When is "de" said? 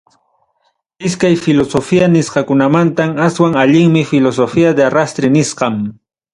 4.73-4.83